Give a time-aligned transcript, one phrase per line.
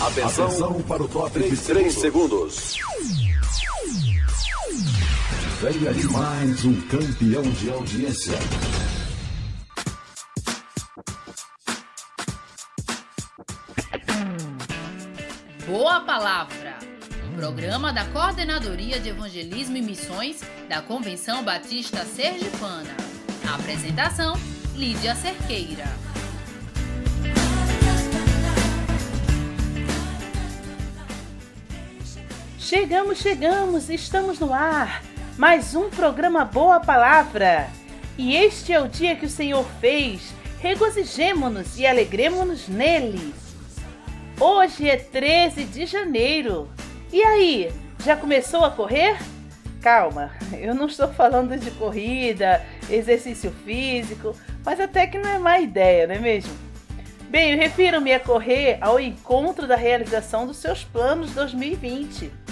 [0.00, 2.76] Atenção, Atenção para o top de 3 segundos.
[5.60, 8.34] Venha de mais um campeão de audiência.
[15.66, 16.76] Boa Palavra.
[17.36, 22.94] Programa da Coordenadoria de Evangelismo e Missões da Convenção Batista Sergipana.
[23.54, 24.34] apresentação:
[24.74, 26.03] Lídia Cerqueira.
[32.64, 35.02] Chegamos, chegamos, estamos no ar.
[35.36, 37.68] Mais um programa Boa Palavra.
[38.16, 40.32] E este é o dia que o Senhor fez.
[40.60, 43.34] Regozijemo-nos e alegremo-nos nele.
[44.40, 46.66] Hoje é 13 de janeiro.
[47.12, 47.70] E aí,
[48.02, 49.18] já começou a correr?
[49.82, 54.34] Calma, eu não estou falando de corrida, exercício físico,
[54.64, 56.54] mas até que não é má ideia, não é mesmo?
[57.28, 62.43] Bem, eu refiro-me a correr ao encontro da realização dos seus planos 2020.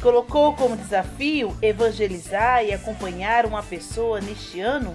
[0.00, 4.94] Colocou como desafio evangelizar e acompanhar uma pessoa neste ano?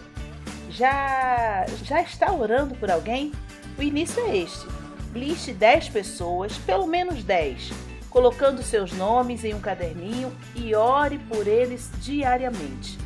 [0.69, 3.31] Já já está orando por alguém?
[3.77, 4.79] O início é este
[5.13, 7.71] liste 10 pessoas, pelo menos 10,
[8.09, 12.97] colocando seus nomes em um caderninho e ore por eles diariamente.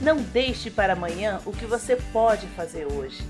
[0.00, 3.22] Não deixe para amanhã o que você pode fazer hoje.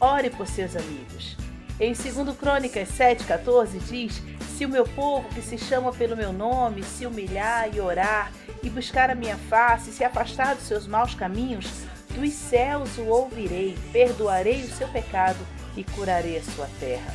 [0.00, 1.36] Ore por seus amigos.
[1.78, 4.22] Em 2 Crônicas 7,14 diz:
[4.60, 8.30] Se o meu povo que se chama pelo meu nome se humilhar e orar,
[8.62, 11.66] e buscar a minha face, se afastar dos seus maus caminhos,
[12.10, 15.38] dos céus o ouvirei, perdoarei o seu pecado
[15.74, 17.14] e curarei a sua terra.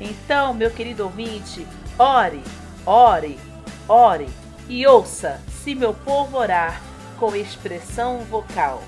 [0.00, 1.66] Então, meu querido ouvinte,
[1.98, 2.42] ore,
[2.86, 3.38] ore,
[3.86, 4.28] ore
[4.66, 6.80] e ouça se meu povo orar
[7.18, 8.82] com expressão vocal.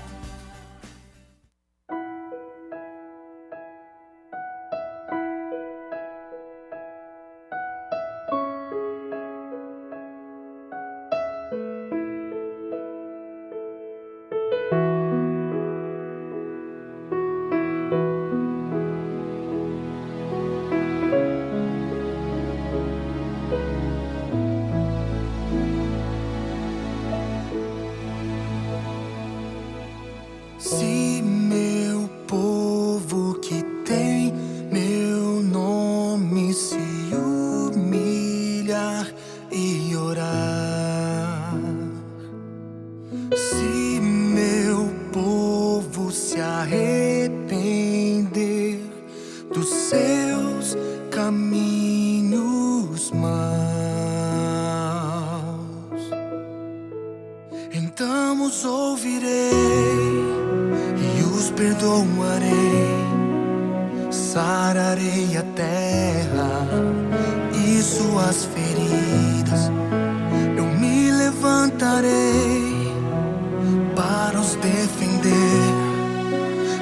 [74.49, 75.69] nos defender.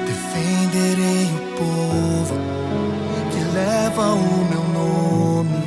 [0.06, 2.34] Defenderei o povo
[3.30, 4.16] que leva o
[4.50, 5.62] meu nome.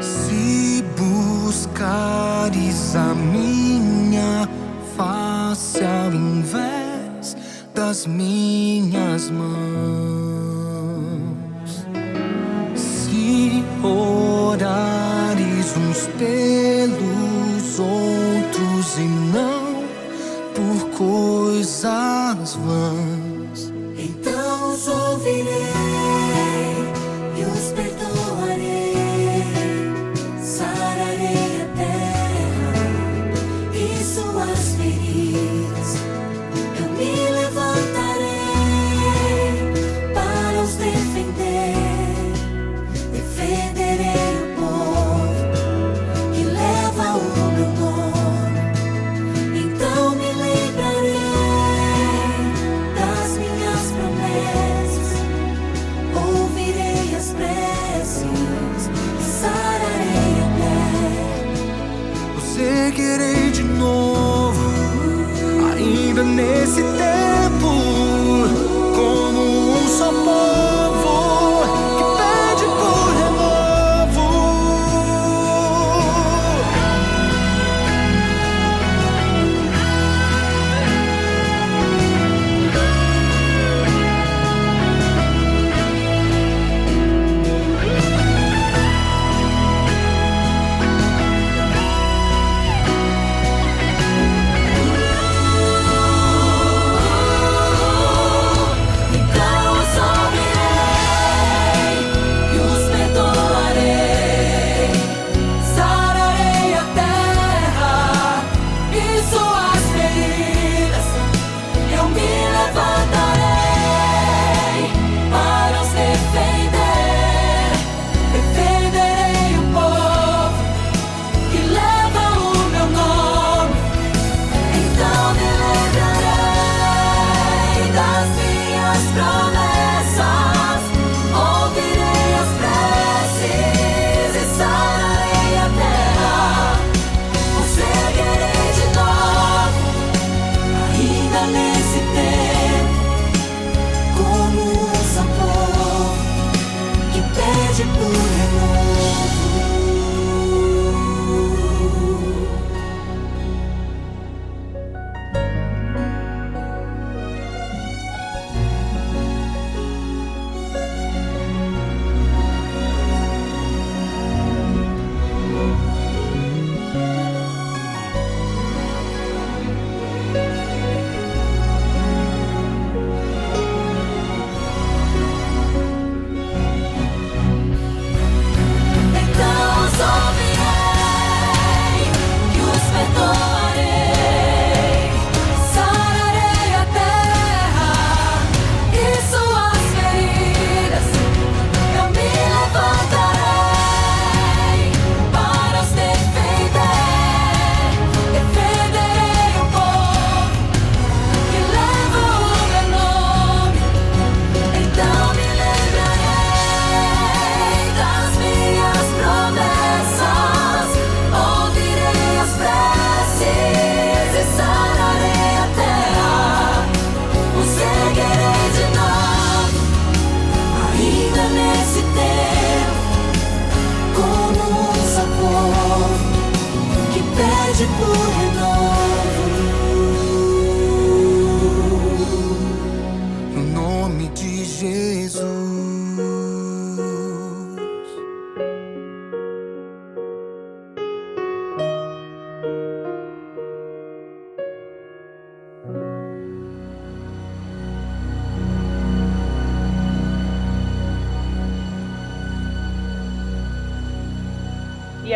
[0.00, 4.48] Se buscares a minha
[4.96, 7.36] face ao invés
[7.74, 8.41] das minhas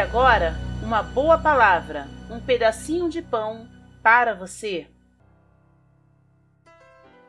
[0.07, 3.67] agora, uma boa palavra, um pedacinho de pão
[4.05, 4.87] para você.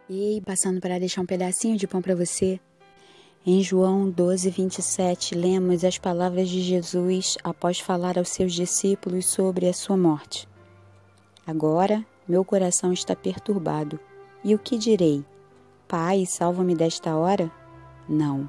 [0.07, 2.59] Ei, passando para deixar um pedacinho de pão para você.
[3.43, 9.67] Em João 12, 27, lemos as palavras de Jesus após falar aos seus discípulos sobre
[9.67, 10.47] a sua morte.
[11.47, 13.99] Agora meu coração está perturbado.
[14.43, 15.25] E o que direi?
[15.87, 17.51] Pai, salva-me desta hora?
[18.07, 18.47] Não,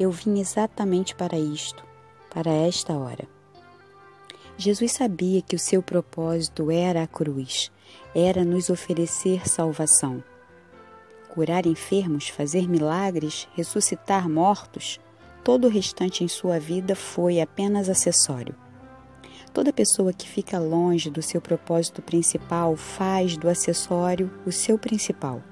[0.00, 1.84] eu vim exatamente para isto,
[2.28, 3.31] para esta hora.
[4.62, 7.68] Jesus sabia que o seu propósito era a cruz,
[8.14, 10.22] era nos oferecer salvação.
[11.34, 15.00] Curar enfermos, fazer milagres, ressuscitar mortos,
[15.42, 18.54] todo o restante em sua vida foi apenas acessório.
[19.52, 25.42] Toda pessoa que fica longe do seu propósito principal faz do acessório o seu principal.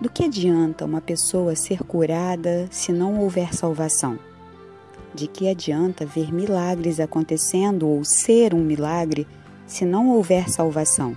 [0.00, 4.18] Do que adianta uma pessoa ser curada se não houver salvação?
[5.14, 9.28] De que adianta ver milagres acontecendo ou ser um milagre
[9.64, 11.16] se não houver salvação?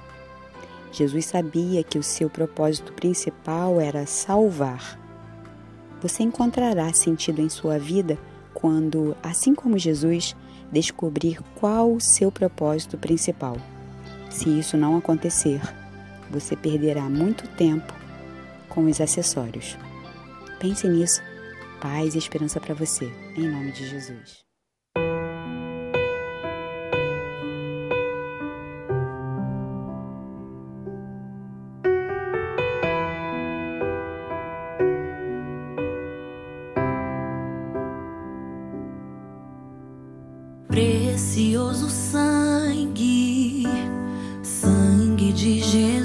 [0.91, 4.99] Jesus sabia que o seu propósito principal era salvar.
[5.99, 8.19] Você encontrará sentido em sua vida
[8.53, 10.35] quando, assim como Jesus,
[10.71, 13.57] descobrir qual o seu propósito principal.
[14.29, 15.59] Se isso não acontecer,
[16.29, 17.93] você perderá muito tempo
[18.69, 19.75] com os acessórios.
[20.59, 21.21] Pense nisso
[21.79, 24.45] paz e esperança para você, em nome de Jesus.
[40.67, 43.63] Precioso sangue,
[44.43, 45.96] sangue de Jesus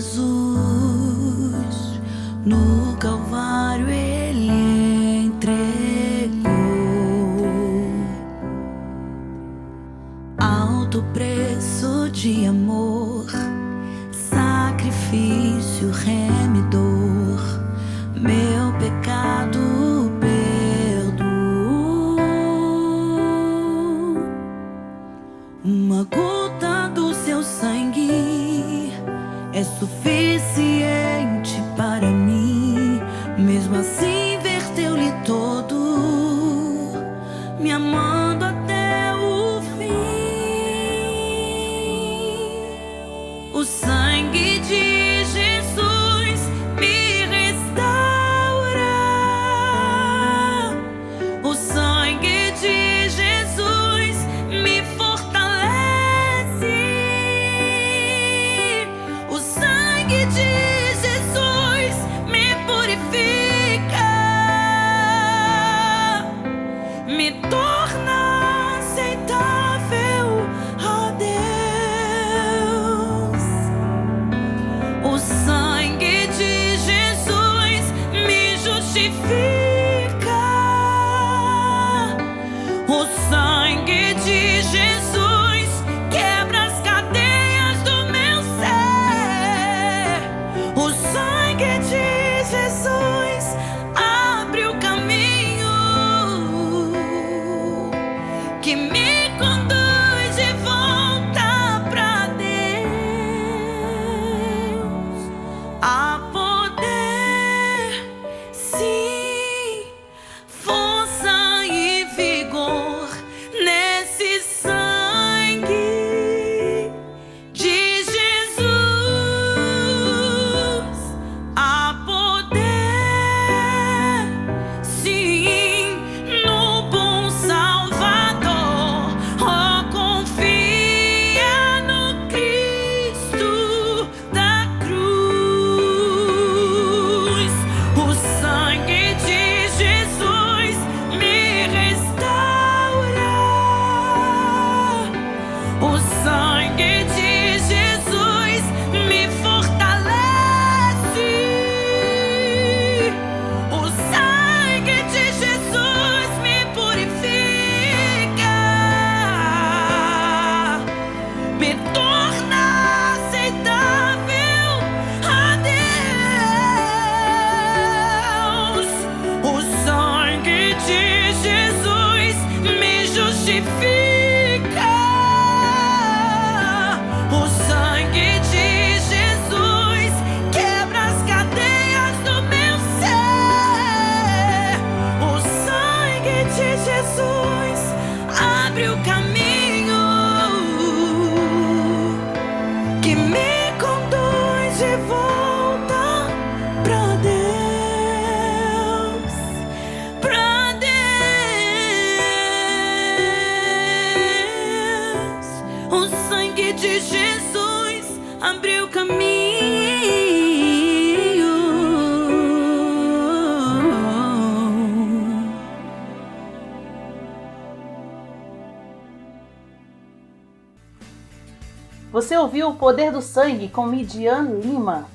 [222.33, 225.07] Você ouviu o poder do sangue com Midian Lima.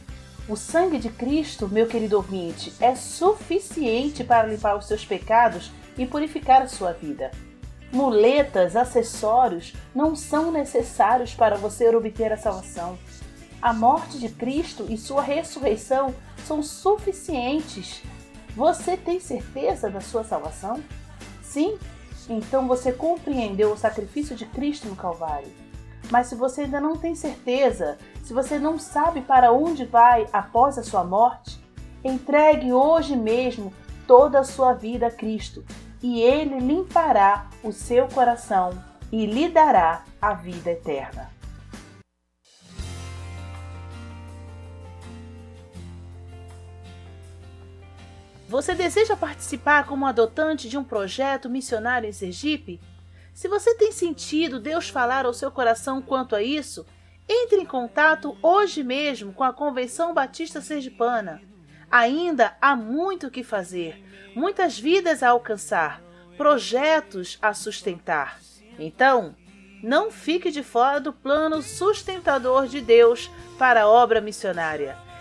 [0.47, 6.05] O sangue de Cristo, meu querido ouvinte, é suficiente para limpar os seus pecados e
[6.05, 7.31] purificar a sua vida.
[7.91, 12.99] Muletas, acessórios não são necessários para você obter a salvação.
[13.59, 16.13] A morte de Cristo e sua ressurreição
[16.45, 18.03] são suficientes.
[18.55, 20.83] Você tem certeza da sua salvação?
[21.41, 21.79] Sim?
[22.29, 25.66] Então você compreendeu o sacrifício de Cristo no Calvário.
[26.09, 30.77] Mas se você ainda não tem certeza, se você não sabe para onde vai após
[30.77, 31.59] a sua morte,
[32.03, 33.73] entregue hoje mesmo
[34.05, 35.65] toda a sua vida a Cristo
[36.01, 38.71] e Ele limpará o seu coração
[39.11, 41.29] e lhe dará a vida eterna.
[48.47, 52.79] Você deseja participar como adotante de um projeto missionário em Sergipe?
[53.37, 56.87] Se você tem sentido Deus falar ao seu coração quanto a isso,
[57.29, 61.39] entre em contato hoje mesmo com a Convenção Batista Sergipana.
[61.91, 64.03] Ainda há muito o que fazer,
[64.35, 66.01] muitas vidas a alcançar,
[66.35, 68.39] projetos a sustentar.
[68.79, 69.35] Então,
[69.83, 73.29] não fique de fora do plano sustentador de Deus
[73.59, 74.97] para a obra missionária.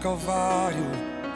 [0.00, 0.86] Calvário.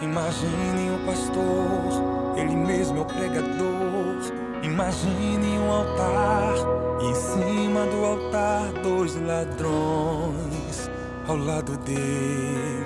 [0.01, 4.17] Imagine o pastor, ele mesmo é o pregador.
[4.63, 6.55] Imagine um altar,
[7.03, 10.91] e em cima do altar, dois ladrões
[11.29, 12.85] ao lado dele.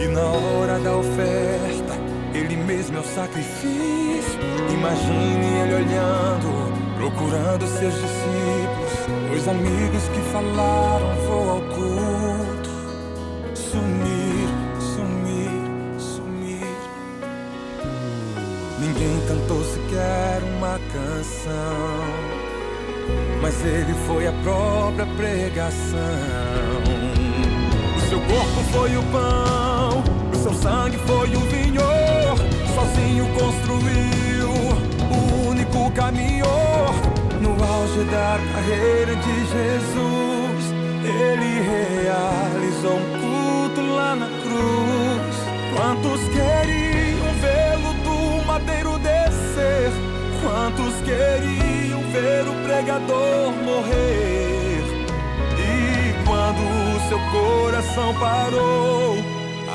[0.00, 1.94] E na hora da oferta,
[2.34, 4.38] ele mesmo é o sacrifício.
[4.70, 12.70] Imagine ele olhando, procurando seus discípulos, os amigos que falaram: vou ao culto,
[13.54, 14.17] sumir.
[20.92, 22.04] Canção,
[23.40, 25.98] mas ele foi a própria pregação.
[27.96, 31.82] O seu corpo foi o pão, o seu sangue foi o vinho.
[32.74, 34.50] Sozinho construiu
[35.10, 36.46] o único caminho.
[37.40, 40.72] No auge da carreira de Jesus,
[41.04, 45.36] ele realizou um culto lá na cruz.
[45.76, 48.87] Quantos queriam vê-lo do madeiro?
[50.78, 54.80] Quantos queriam ver o pregador morrer?
[55.58, 59.16] E quando seu coração parou,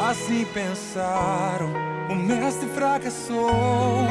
[0.09, 1.73] assim pensaram:
[2.09, 4.07] o mestre fracassou.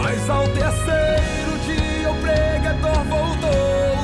[0.00, 3.96] Mas ao terceiro dia o pregador voltou.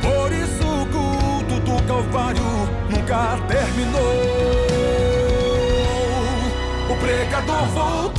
[0.00, 2.40] Por isso o culto do Calvário
[2.88, 4.00] nunca terminou.
[6.88, 8.13] O pregador voltou.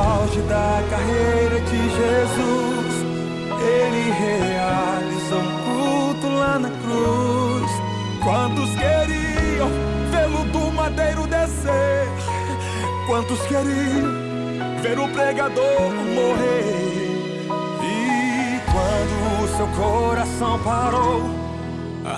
[0.00, 2.94] Auge da carreira de Jesus.
[3.62, 7.70] Ele realizou um culto lá na cruz.
[8.22, 9.70] Quantos queriam
[10.10, 12.08] vê-lo do madeiro descer?
[13.06, 16.90] Quantos queriam ver o pregador morrer?
[17.82, 21.22] E quando o seu coração parou,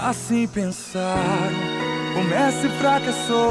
[0.06, 1.12] assim pensaram,
[2.18, 3.50] o mestre fracassou.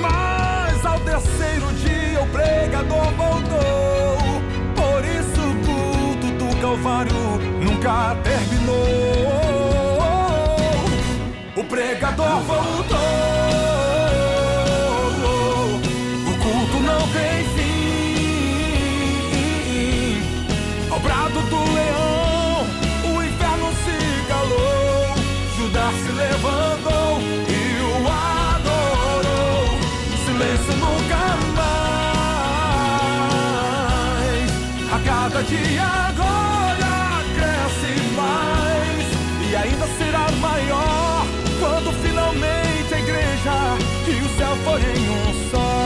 [0.00, 1.95] Mas ao terceiro dia
[2.26, 4.42] o pregador voltou.
[4.74, 8.76] Por isso o culto do Calvário nunca terminou.
[11.56, 12.85] O pregador voltou.
[35.46, 41.24] A cada dia a glória cresce mais e ainda será maior
[41.60, 43.52] quando finalmente a igreja
[44.08, 45.85] e o céu forem um só.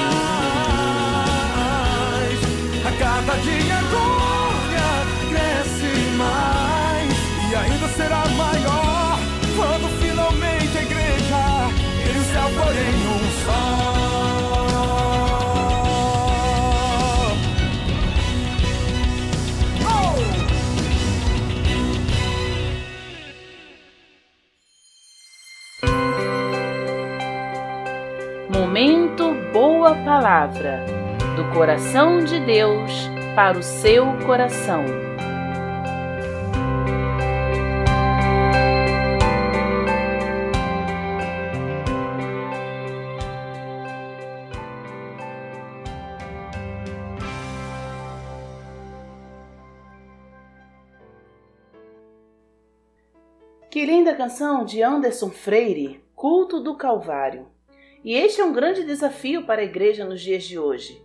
[2.83, 4.89] A cada dia a glória
[5.29, 7.13] cresce mais
[7.47, 9.19] e ainda será maior
[9.55, 11.69] quando finalmente a igreja
[12.07, 13.72] e o céu forem um só.
[29.95, 30.83] Palavra
[31.37, 32.91] do coração de Deus
[33.35, 34.83] para o seu coração.
[53.69, 57.52] Que linda canção de Anderson Freire, Culto do Calvário.
[58.03, 61.01] E este é um grande desafio para a igreja nos dias de hoje.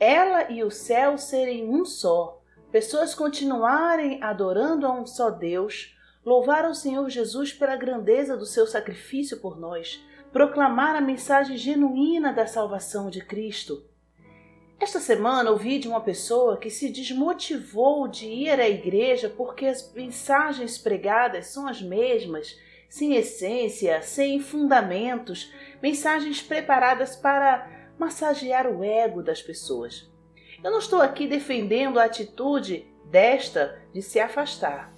[0.00, 2.40] Ela e o céu serem um só,
[2.70, 8.66] pessoas continuarem adorando a um só Deus, louvar ao Senhor Jesus pela grandeza do seu
[8.66, 13.84] sacrifício por nós, proclamar a mensagem genuína da salvação de Cristo.
[14.80, 19.92] Esta semana ouvi de uma pessoa que se desmotivou de ir à igreja porque as
[19.92, 22.58] mensagens pregadas são as mesmas,
[22.92, 25.50] sem essência, sem fundamentos,
[25.82, 27.66] mensagens preparadas para
[27.98, 30.12] massagear o ego das pessoas.
[30.62, 34.92] Eu não estou aqui defendendo a atitude desta de se afastar,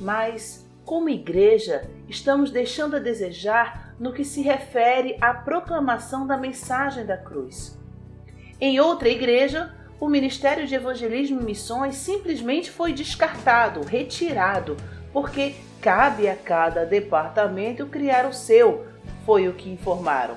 [0.00, 7.06] mas, como igreja, estamos deixando a desejar no que se refere à proclamação da mensagem
[7.06, 7.78] da cruz.
[8.60, 14.76] Em outra igreja, o Ministério de Evangelismo e Missões simplesmente foi descartado, retirado,
[15.16, 18.86] porque cabe a cada departamento criar o seu,
[19.24, 20.36] foi o que informaram.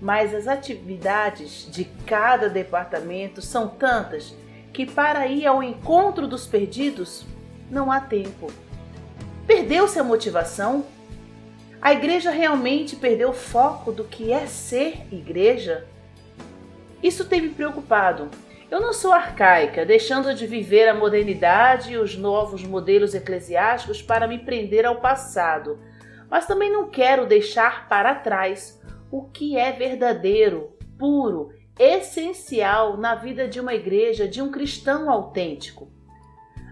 [0.00, 4.32] Mas as atividades de cada departamento são tantas
[4.72, 7.26] que, para ir ao encontro dos perdidos,
[7.68, 8.46] não há tempo.
[9.44, 10.84] Perdeu-se a motivação?
[11.80, 15.84] A igreja realmente perdeu o foco do que é ser igreja?
[17.02, 18.30] Isso tem me preocupado.
[18.72, 24.26] Eu não sou arcaica, deixando de viver a modernidade e os novos modelos eclesiásticos para
[24.26, 25.78] me prender ao passado,
[26.30, 28.80] mas também não quero deixar para trás
[29.10, 35.92] o que é verdadeiro, puro, essencial na vida de uma igreja, de um cristão autêntico.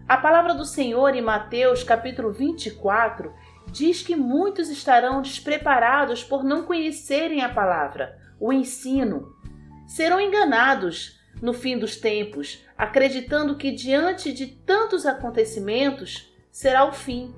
[0.08, 3.30] A palavra do Senhor em Mateus capítulo 24
[3.66, 9.34] diz que muitos estarão despreparados por não conhecerem a palavra, o ensino.
[9.86, 17.34] Serão enganados no fim dos tempos, acreditando que diante de tantos acontecimentos será o fim.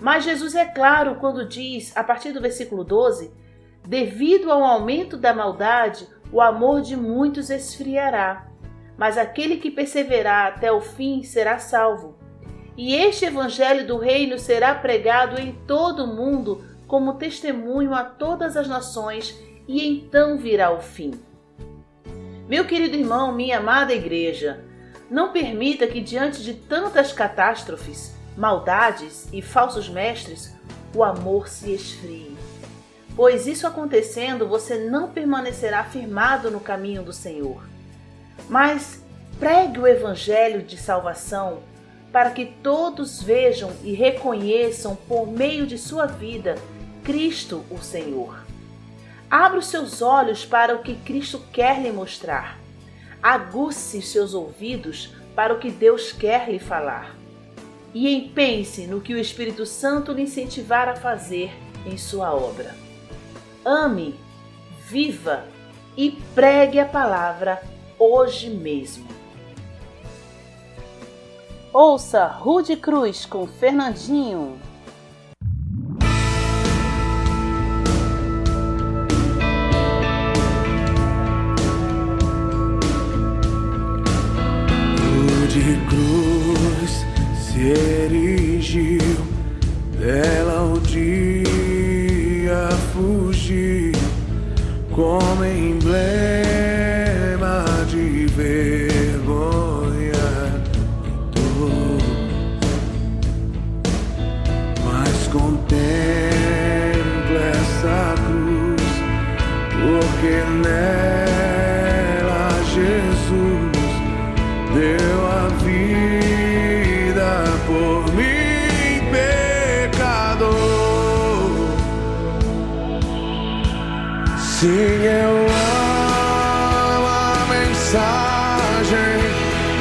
[0.00, 3.32] Mas Jesus é claro quando diz, a partir do versículo 12:
[3.86, 8.48] Devido ao aumento da maldade, o amor de muitos esfriará,
[8.96, 12.16] mas aquele que perseverar até o fim será salvo.
[12.76, 18.56] E este evangelho do reino será pregado em todo o mundo como testemunho a todas
[18.56, 21.12] as nações, e então virá o fim.
[22.52, 24.62] Meu querido irmão, minha amada igreja,
[25.10, 30.54] não permita que diante de tantas catástrofes, maldades e falsos mestres,
[30.94, 32.36] o amor se esfrie.
[33.16, 37.64] Pois isso acontecendo, você não permanecerá firmado no caminho do Senhor.
[38.50, 39.02] Mas
[39.40, 41.60] pregue o evangelho de salvação
[42.12, 46.56] para que todos vejam e reconheçam por meio de sua vida
[47.02, 48.41] Cristo, o Senhor.
[49.32, 52.58] Abra os seus olhos para o que Cristo quer lhe mostrar.
[53.22, 57.16] Aguce seus ouvidos para o que Deus quer lhe falar.
[57.94, 61.50] E empenhe-se no que o Espírito Santo lhe incentivar a fazer
[61.86, 62.74] em sua obra.
[63.64, 64.20] Ame,
[64.86, 65.46] viva
[65.96, 67.62] e pregue a palavra
[67.98, 69.08] hoje mesmo.
[71.72, 74.60] Ouça Rude Cruz com Fernandinho.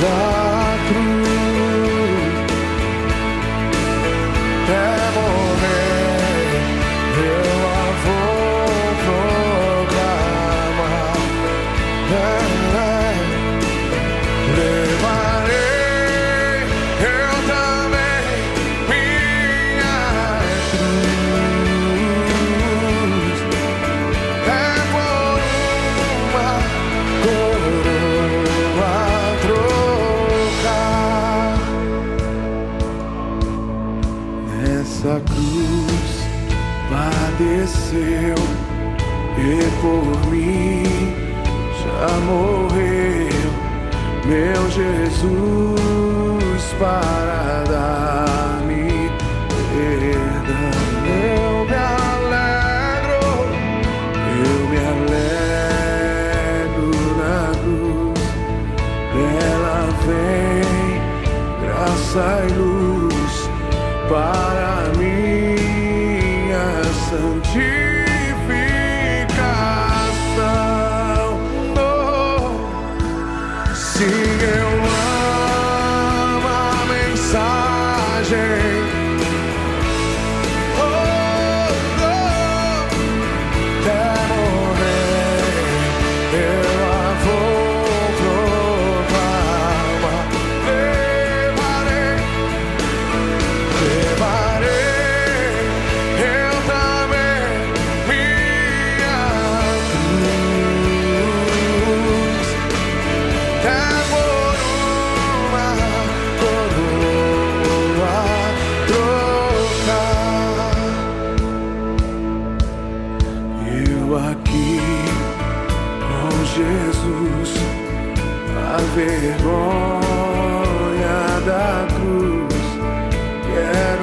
[0.01, 0.30] Da
[45.21, 49.11] Jesus para dar-me
[49.71, 50.71] perdão.
[51.05, 53.21] Eu me alegro,
[54.43, 56.89] eu me alegro
[57.21, 58.23] na cruz.
[59.45, 60.71] Ela vem,
[61.61, 63.33] graça e luz
[64.09, 66.65] para minha
[67.09, 67.90] santificação.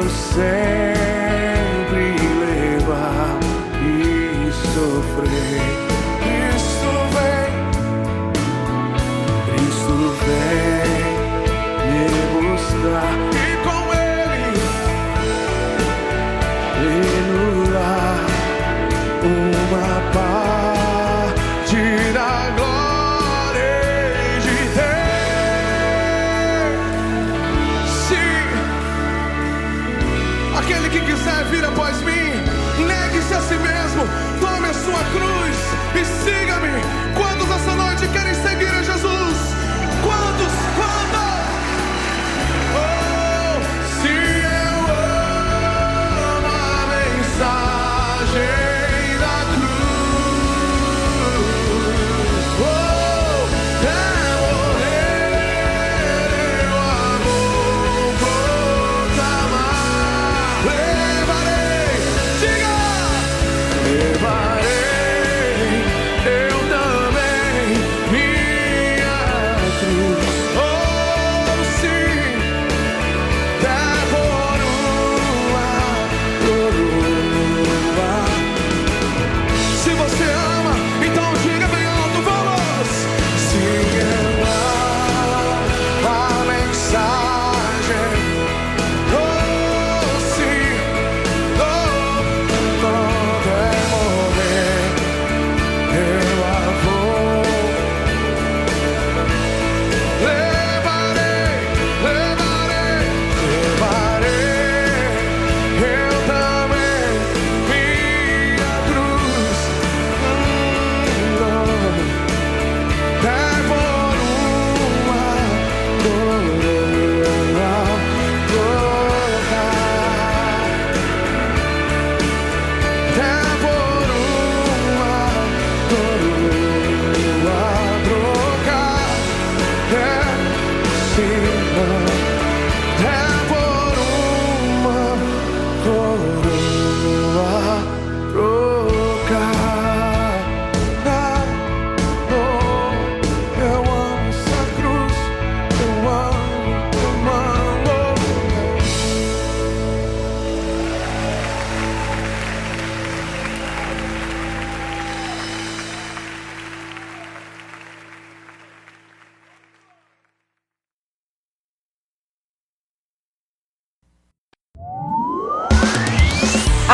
[0.09, 0.78] Quero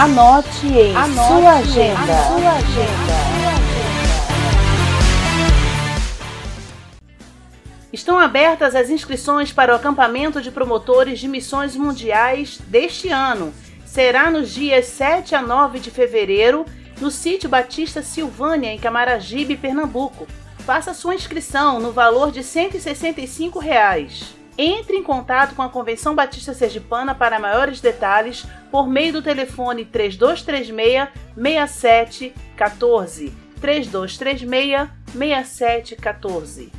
[0.05, 1.97] Anote em Anote sua agenda.
[2.29, 3.14] sua agenda.
[7.90, 13.55] Estão abertas as inscrições para o acampamento de promotores de missões mundiais deste ano.
[13.87, 16.67] Será nos dias 7 a 9 de fevereiro,
[17.01, 20.27] no sítio Batista Silvânia, em Camaragibe, Pernambuco.
[20.67, 24.35] Faça sua inscrição no valor de 165 reais.
[24.57, 29.85] Entre em contato com a Convenção Batista Sergipana para maiores detalhes por meio do telefone
[29.85, 33.35] 3236 6714.
[33.61, 36.73] 3236 6714.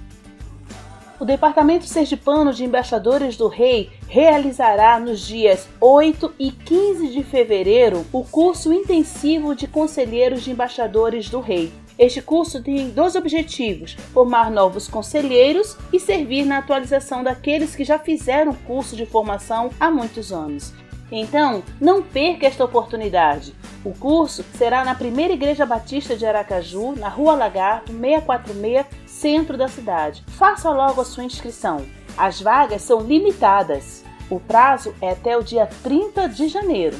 [1.19, 8.05] O Departamento Sergipano de Embaixadores do Rei realizará nos dias 8 e 15 de fevereiro
[8.11, 11.73] o curso intensivo de Conselheiros de Embaixadores do Rei.
[11.97, 17.97] Este curso tem dois objetivos: formar novos conselheiros e servir na atualização daqueles que já
[17.97, 20.73] fizeram curso de formação há muitos anos.
[21.11, 23.53] Então, não perca esta oportunidade.
[23.83, 29.67] O curso será na Primeira Igreja Batista de Aracaju, na Rua Lagarto, 646, centro da
[29.67, 30.23] cidade.
[30.27, 31.85] Faça logo a sua inscrição.
[32.17, 34.03] As vagas são limitadas.
[34.29, 36.97] O prazo é até o dia 30 de janeiro.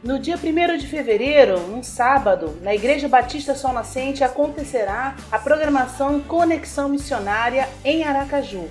[0.00, 6.20] No dia 1 de fevereiro, um sábado, na Igreja Batista Sol Nascente acontecerá a programação
[6.20, 8.68] Conexão Missionária em Aracaju.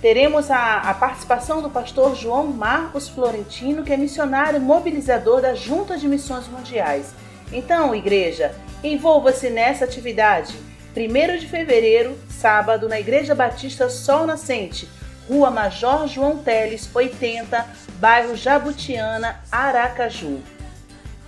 [0.00, 5.98] Teremos a, a, participação do pastor João Marcos Florentino, que é missionário mobilizador da Junta
[5.98, 7.12] de Missões Mundiais.
[7.52, 10.56] Então, igreja, envolva-se nessa atividade.
[10.96, 14.88] 1 de fevereiro, sábado, na Igreja Batista Sol Nascente,
[15.28, 17.66] Rua Major João Teles, 80,
[18.00, 20.40] bairro Jabutiana, Aracaju.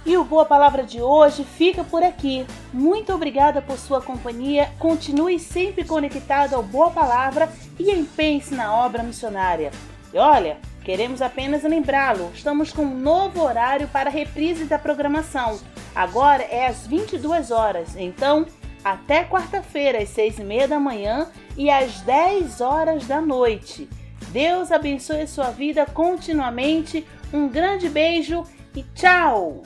[0.05, 2.45] E o Boa Palavra de hoje fica por aqui.
[2.73, 4.69] Muito obrigada por sua companhia.
[4.79, 9.71] Continue sempre conectado ao Boa Palavra e empenhe-se na obra missionária.
[10.13, 15.61] E olha, queremos apenas lembrá-lo: estamos com um novo horário para a reprise da programação.
[15.95, 17.95] Agora é às 22 horas.
[17.97, 18.45] Então,
[18.83, 23.89] até quarta-feira, às 6 e meia da manhã e às 10 horas da noite.
[24.31, 27.07] Deus abençoe a sua vida continuamente.
[27.33, 29.63] Um grande beijo e tchau!